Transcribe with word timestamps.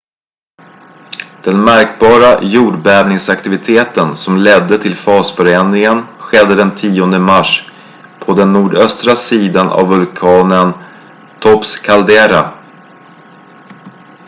den 1.43 1.63
märkbara 1.63 2.43
jordbävningsaktiviteten 2.43 4.15
som 4.15 4.37
ledde 4.37 4.77
till 4.77 4.95
fasförändringen 4.95 6.03
skedde 6.19 6.55
den 6.55 6.75
10 6.75 7.05
mars 7.19 7.69
på 8.25 8.33
den 8.33 8.53
nordöstra 8.53 9.15
sidan 9.15 9.67
av 9.69 9.87
vulkanens 9.87 10.75
topps 11.41 11.79
kaldera 11.79 12.53